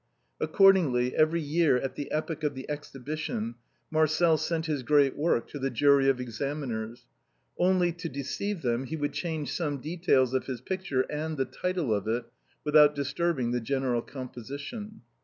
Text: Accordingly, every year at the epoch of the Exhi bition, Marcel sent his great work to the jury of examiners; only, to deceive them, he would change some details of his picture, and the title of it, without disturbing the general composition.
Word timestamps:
Accordingly, 0.39 1.15
every 1.15 1.41
year 1.41 1.77
at 1.77 1.93
the 1.93 2.09
epoch 2.11 2.43
of 2.43 2.55
the 2.55 2.65
Exhi 2.67 3.05
bition, 3.05 3.53
Marcel 3.91 4.35
sent 4.35 4.65
his 4.65 4.81
great 4.81 5.15
work 5.15 5.47
to 5.49 5.59
the 5.59 5.69
jury 5.69 6.09
of 6.09 6.19
examiners; 6.19 7.05
only, 7.59 7.91
to 7.91 8.09
deceive 8.09 8.63
them, 8.63 8.85
he 8.85 8.95
would 8.95 9.13
change 9.13 9.51
some 9.53 9.77
details 9.79 10.33
of 10.33 10.47
his 10.47 10.59
picture, 10.59 11.01
and 11.03 11.37
the 11.37 11.45
title 11.45 11.93
of 11.93 12.07
it, 12.07 12.25
without 12.63 12.95
disturbing 12.95 13.51
the 13.51 13.61
general 13.61 14.01
composition. 14.01 15.01